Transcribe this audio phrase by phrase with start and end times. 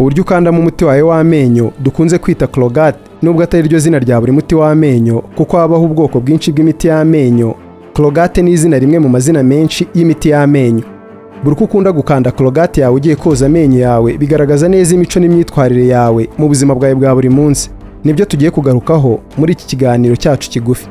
[0.00, 4.54] uburyo ukandamo umuti wawe w'amenyo dukunze kwita korogate nubwo atari ryo zina rya buri muti
[4.54, 7.54] w'amenyo kuko habaho ubwoko bwinshi bw'imiti y'amenyo.
[7.94, 10.82] Korogate ni izina rimwe mu mazina menshi y'imiti y'amenyo.
[11.44, 16.28] Buri uko ukunda gukanda korogate yawe ugiye koza amenyo yawe bigaragaza neza imico n'imyitwarire yawe
[16.38, 17.70] mu buzima bwawe bwa buri munsi.
[18.04, 20.86] Nibyo tugiye kugarukaho muri iki kiganiro cyacu kigufi.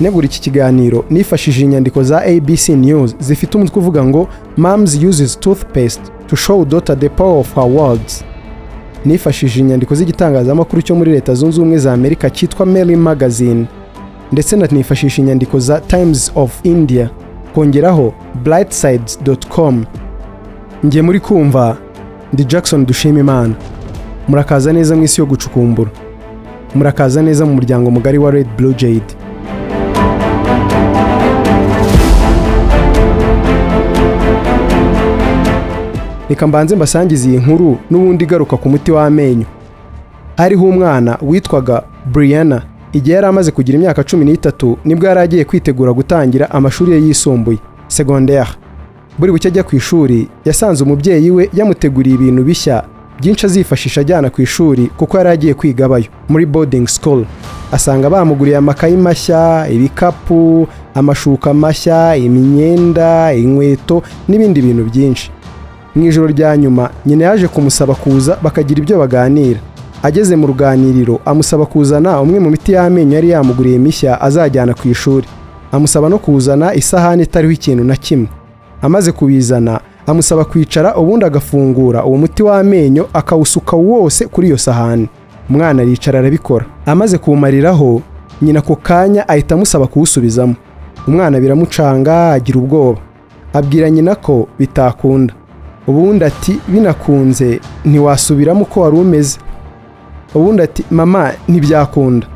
[0.00, 6.02] Negura iki kiganiro nifashishije inyandiko za abc news zifite umutwe uvuga ngo mams uses toothpaste
[6.26, 8.24] to show daughter the power of her words.
[9.04, 13.64] Nifashishije inyandiko z'igitangazamakuru cyo muri leta zunze ubumwe za amerika cyitwa Mary magazine.
[14.32, 17.10] Ndetse nanifashisha inyandiko za times of india.
[17.54, 18.14] Kongeraho
[18.44, 19.84] brightsides.com
[20.84, 21.76] njye muri kumva
[22.32, 23.54] ndi jackson dushima imana
[24.28, 25.90] murakaza neza mu isi yo gucukumbura.
[26.74, 29.14] Murakaza neza mu muryango mugari wa red blue jade.
[36.28, 39.44] Reka mbanze mbasangize iyi nkuru n'ubundi igaruka ku muti w'amenyo.
[40.36, 42.62] Hariho umwana witwaga Brianna.
[42.92, 46.98] Igihe yari amaze kugira imyaka cumi n'itatu ni bwo yari agiye kwitegura gutangira amashuri ye
[47.06, 48.50] yisumbuye secondaire.
[49.18, 52.84] Buri bucye ajya ku ishuri yasanze umubyeyi we yamuteguriye ibintu bishya
[53.20, 57.24] byinshi azifashisha ajyana ku ishuri kuko yari agiye kwiga abayo muri boarding school.
[57.72, 65.30] Asanga bamuguriye amakayi mashya ibikapu amashuka mashya imyenda inkweto n'ibindi bintu byinshi.
[65.94, 69.60] Mu ijoro rya nyuma nyina yaje kumusaba kuza bakagira ibyo baganira.
[70.02, 75.26] Ageze mu ruganiriro amusaba kuzana umwe mu miti y'amenyo yari yamuguriye mishya azajyana ku ishuri.
[75.72, 78.28] Amusaba no kuzana isahani itariho ikintu na kimwe.
[78.82, 85.08] Amaze kubizana amusaba kwicara ubundi agafungura uwo muti w'amenyo akawusuka wose kuri iyo sahani.
[85.50, 86.64] Umwana aricara arabikora.
[86.86, 88.02] Amaze kuwumariraho
[88.42, 90.54] nyina ako kanya ahita amusaba kuwusubizamo.
[91.08, 92.98] Umwana biramucanga agira ubwoba.
[93.52, 95.34] Abwira nyina ko bitakunda.
[95.86, 99.38] Ubundi ati binakunze ntiwasubiramo uko wari umeze.
[100.34, 102.26] Ubundi ati mama ntibyakunda.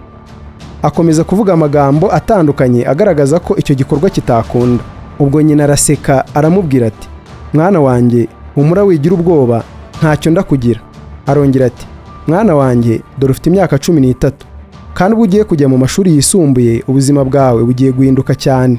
[0.83, 4.85] Akomeza kuvuga amagambo atandukanye agaragaza ko icyo gikorwa kitakunda.
[5.19, 7.09] Ubwo nyina araseka aramubwira ati
[7.55, 9.63] mwana wanjye humura wigira ubwoba
[9.99, 10.81] ntacyo ndakugira.
[11.27, 11.87] Arongera ati
[12.27, 14.47] mwana wanjye dore ufite imyaka cumi n'itatu.
[14.95, 18.79] Kandi ubwo ugiye kujya mu mashuri yisumbuye ubuzima bwawe bugiye guhinduka cyane.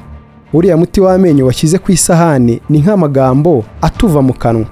[0.52, 4.66] Uriya muti w'amenyo washyize ku isahani ni nk'amagambo atuva mu kanwa.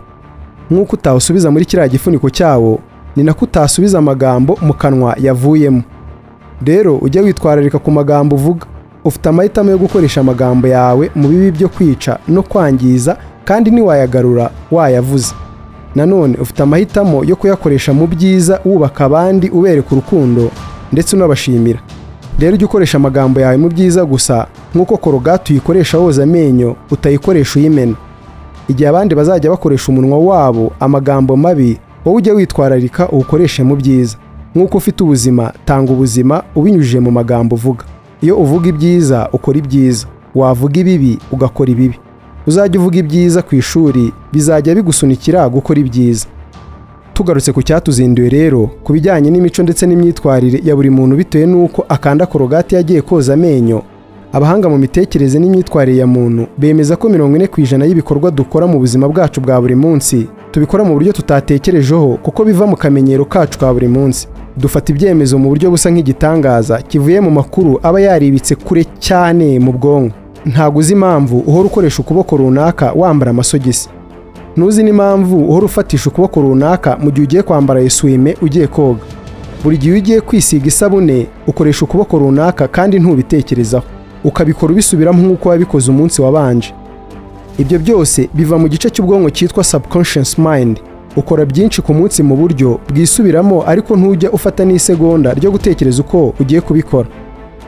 [0.71, 2.79] Nk'uko utawusubiza muri kiriya gifuniko cyawo
[3.17, 5.83] ni nako utasubiza amagambo mu kanwa yavuyemo.
[6.65, 8.67] Rero ujye witwararika ku magambo uvuga.
[9.05, 15.35] Ufite amahitamo yo gukoresha amagambo yawe mu bibi byo kwica no kwangiza kandi ntiwayagarura wayavuze.
[15.95, 20.51] Nanone ufite amahitamo yo kuyakoresha mu byiza wubaka abandi ubereka urukundo
[20.93, 21.79] ndetse unabashimira.
[22.39, 27.95] Rero ujye ukoresha amagambo yawe mu byiza gusa nk'uko korogate uyikoresha woza amenyo utayikoresha uyimena.
[28.69, 34.17] Igihe abandi bazajya bakoresha umunwa wabo amagambo mabi wowe ujye witwararika uwukoreshe mu byiza.
[34.55, 37.85] Nk'uko ufite ubuzima tanga ubuzima ubinyujije mu magambo uvuga.
[38.21, 40.07] Iyo uvuga ibyiza ukora ibyiza.
[40.35, 41.99] Wavuga ibibi ugakora ibibi.
[42.47, 46.27] Uzajya uvuga ibyiza ku ishuri bizajya bigusunikira gukora ibyiza.
[47.19, 52.27] Tugarutse ku cyatuzinduye rero ku bijyanye n'imico ndetse n'imyitwarire ya buri muntu bitewe n'uko akanda
[52.27, 53.83] korogati yagiye koza amenyo.
[54.33, 58.79] Abahanga mu mitekerereze n'imyitwarire ya muntu bemeza ko mirongo ine ku ijana y'ibikorwa dukora mu
[58.79, 63.73] buzima bwacu bwa buri munsi tubikora mu buryo tutatekerejeho kuko biva mu kamenyero kacu ka
[63.75, 64.29] buri munsi.
[64.57, 70.15] Dufata ibyemezo mu buryo busa nk'igitangaza kivuye mu makuru aba yaribitse kure cyane mu bwonko.
[70.47, 73.89] Ntabwo uzi impamvu uhora ukoresha ukuboko runaka wambara amasogisi.
[74.59, 79.01] Ntuzi n'impamvu uhora ufatisha ukuboko runaka mu gihe ugiye kwambara esuwime ugiye koga.
[79.65, 83.85] Buri gihe iyo ugiye kwisiga isabune ukoresha ukuboko runaka kandi ntubitekerezaho.
[84.25, 86.75] Ukabikora ubisubiramo nk'uko wabikoze umunsi wabanje.
[87.59, 90.81] Ibyo byose biva mu gice cy'ubwonko cyitwa subconscious mind.
[91.17, 96.61] Ukora byinshi ku munsi mu buryo bwisubiramo ariko ntujya ufata n'isegonda ryo gutekereza uko ugiye
[96.61, 97.09] kubikora.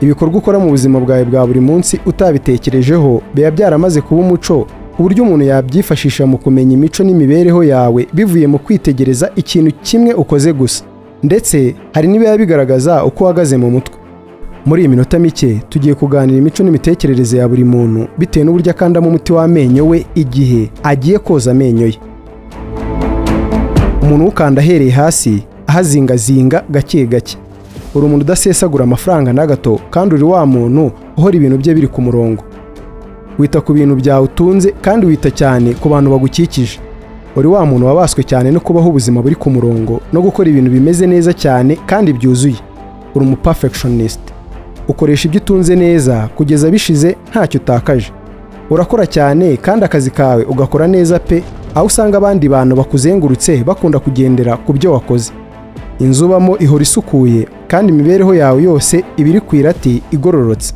[0.01, 4.67] Ibikorwa ukora mu buzima bwawe bwa buri munsi utabitekerejeho biba byaramaze kuba umuco
[5.01, 10.53] ku buryo umuntu yabyifashisha mu kumenya imico n'imibereho yawe bivuye mu kwitegereza ikintu kimwe ukoze
[10.53, 10.83] gusa.
[11.23, 13.95] Ndetse hari n'ibiba bigaragaza uko uhagaze mu mutwe.
[14.65, 19.33] Muri iyi minota mike tugiye kuganira imico n'imitekerereze ya buri muntu bitewe n'uburyo akandamo umuti
[19.33, 21.97] w'amenyo we igihe agiye koza amenyo ye.
[24.03, 27.37] Umuntu ukanda ahereye hasi ahazingazinga gake gake.
[27.95, 32.01] Uri umuntu udasesagura amafaranga na gato kandi uri wa muntu uhora ibintu bye biri ku
[32.01, 32.43] murongo.
[33.39, 36.79] Wita ku bintu byawe utunze kandi wita cyane ku bantu bagukikije.
[37.35, 41.07] Uri wa muntu wabaswe cyane no kubaho ubuzima buri ku murongo no gukora ibintu bimeze
[41.07, 42.59] neza cyane kandi byuzuye.
[43.15, 44.19] Uri umu perfectionist
[44.87, 48.11] ukoresha ibyo utunze neza kugeza bishize ntacyo utakaje.
[48.69, 51.43] Urakora cyane kandi akazi kawe ugakora neza pe
[51.75, 55.31] aho usanga abandi bantu bakuzengurutse bakunda kugendera ku byo wakoze.
[55.99, 60.73] Inzu ubamo ihora isukuye kandi imibereho yawe yose iba iri ku irati igororotse.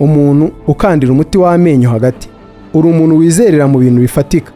[0.00, 2.28] Umuntu ukandira umuti w'amenyo hagati.
[2.74, 4.52] Uri umuntu wizerera mu bintu bifatika.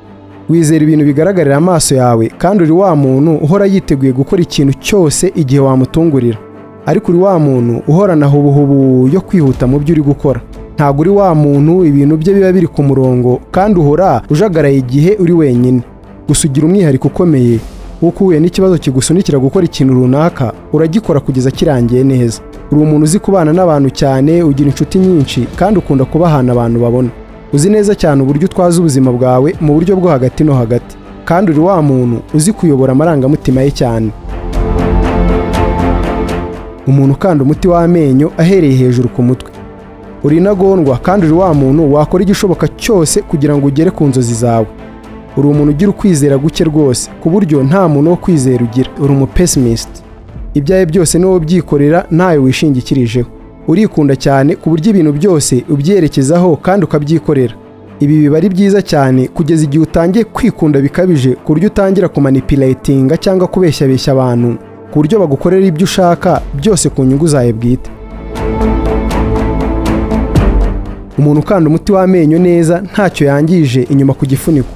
[0.48, 5.60] Wizera ibintu bigaragarira amaso yawe kandi uri wa muntu uhora yiteguye gukora ikintu cyose igihe
[5.60, 6.38] wamutungurira.
[6.86, 10.40] Ariko uri wa muntu uhorana hubuhubu yo kwihuta mu byo uri gukora.
[10.74, 15.32] Ntabwo uri wa muntu ibintu bye biba biri ku murongo kandi uhora ujagaraye igihe uri
[15.32, 15.80] wenyine.
[16.28, 17.58] Gusa ugira umwihariko ukomeye
[18.02, 22.40] w'uko uhuye n'ikibazo kigusunikira gukora ikintu runaka uragikora kugeza kirangiye neza.
[22.72, 27.08] Uri umuntu uzi kubana n'abantu cyane ugira inshuti nyinshi kandi ukunda kuba ahantu abantu babona.
[27.52, 30.96] Uzi neza cyane uburyo utwaza ubuzima bwawe mu buryo bwo hagati no hagati.
[31.24, 34.10] Kandi uri wa muntu uzi kuyobora amarangamutima ye cyane.
[36.86, 39.50] Umuntu ukanda umuti w'amenyo ahereye hejuru ku mutwe.
[40.24, 44.66] Uri intagondwa kandi uri wa muntu wakora igishoboka cyose kugira ngo ugere ku nzozi zawe.
[45.36, 48.90] Uri umuntu ugira ukwizera guke rwose ku buryo nta muntu wo kwizera ugira.
[49.00, 50.02] Uri umupesimisiti
[50.54, 53.28] ibyawe byose niwo ubyikorera ntawe wishingikirijeho.
[53.68, 57.54] Urikunda cyane ku buryo ibintu byose ubyerekezaho kandi ukabyikorera.
[58.00, 63.46] Ibi biba ari byiza cyane kugeza igihe utangiye kwikunda bikabije ku buryo utangira kumanipilatinga cyangwa
[63.46, 64.56] kubeshyabeshya abantu.
[64.90, 67.90] Ku buryo bagukorera ibyo ushaka byose ku nyungu zawe bwite.
[71.18, 74.68] Umuntu ukanda umuti w'amenyo neza ntacyo yangije inyuma ku gifuniko.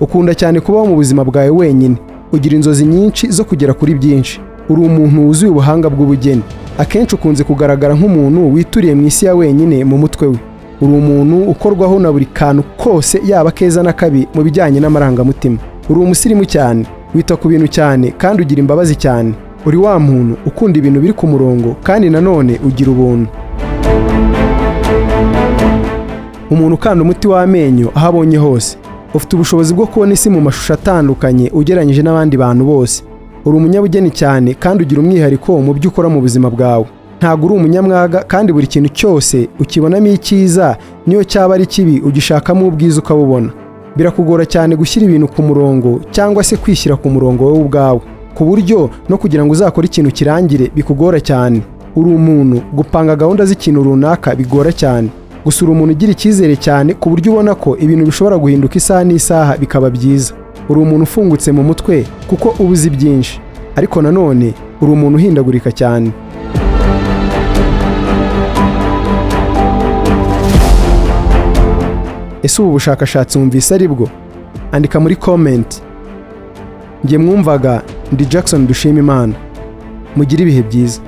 [0.00, 1.96] Ukunda cyane kubaho mu buzima bwawe wenyine.
[2.32, 4.40] Ugira inzozi nyinshi zo kugera kuri byinshi.
[4.68, 6.42] Uri umuntu wuzuye ubuhanga bw'ubugeni.
[6.78, 10.38] Akenshi ukunze kugaragara nk'umuntu wituriye mu isi ya wenyine mu mutwe we.
[10.80, 15.58] Uri umuntu ukorwaho na buri kantu kose yaba keza na kabi mu bijyanye n'amarangamutima.
[15.88, 19.32] Uri umusirimu cyane wita ku bintu cyane kandi ugira imbabazi cyane.
[19.66, 23.28] Uri wa muntu ukunda ibintu biri ku murongo kandi nanone ugira ubuntu.
[26.50, 28.76] Umuntu ukanda umuti w'amenyo aho abonye hose.
[29.14, 33.02] Ufite ubushobozi bwo kubona isi mu mashusho atandukanye ugereranyije n'abandi bantu bose.
[33.46, 36.86] Uri umunyabugeni cyane kandi ugira umwihariko mu byo ukora mu buzima bwawe.
[37.18, 40.76] Ntabwo uri umunyamwaga kandi buri kintu cyose ukibonamo icyiza
[41.06, 43.50] niyo cyaba ari kibi ugishakamo ubwiza ukabubona.
[43.96, 48.00] Birakugora cyane gushyira ibintu ku murongo cyangwa se kwishyira ku murongo wowe ubwawe.
[48.34, 51.62] Ku buryo no kugira ngo uzakore ikintu kirangire bikugora cyane.
[51.96, 55.08] Uri umuntu gupanga gahunda z'ikintu runaka bigora cyane.
[55.44, 59.56] Gusa uri umuntu ugira icyizere cyane ku buryo ubona ko ibintu bishobora guhinduka isaha n'isaha
[59.56, 60.34] bikaba byiza.
[60.68, 63.40] Uri umuntu ufungutse mu mutwe kuko uba uzi byinshi.
[63.76, 66.08] Ariko nanone uri umuntu uhindagurika cyane.
[72.42, 74.08] Ese ubu bushakashatsi wumvise ari bwo?
[74.72, 75.82] Andika muri komenti
[77.04, 77.82] njye mwumvaga
[78.12, 79.34] ndi jackson dushima imana
[80.16, 81.00] mugire ibihe byiza.